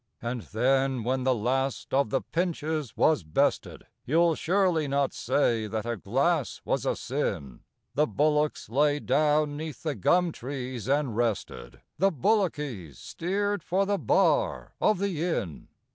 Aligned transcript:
And 0.19 0.41
then, 0.41 1.03
when 1.03 1.25
the 1.25 1.35
last 1.35 1.93
of 1.93 2.09
the 2.09 2.21
pinches 2.21 2.97
was 2.97 3.23
bested, 3.23 3.85
(You'll 4.03 4.33
surely 4.33 4.87
not 4.87 5.13
say 5.13 5.67
that 5.67 5.85
a 5.85 5.95
glass 5.95 6.59
was 6.65 6.87
a 6.87 6.95
sin?) 6.95 7.59
The 7.93 8.07
bullocks 8.07 8.67
lay 8.67 8.99
down 8.99 9.55
'neath 9.57 9.83
the 9.83 9.93
gum 9.93 10.31
trees 10.31 10.87
and 10.89 11.15
rested 11.15 11.81
The 11.99 12.11
bullockies 12.11 12.97
steered 12.97 13.61
for 13.61 13.85
the 13.85 13.99
bar 13.99 14.73
of 14.81 14.97
the 14.97 15.23
inn. 15.23 15.67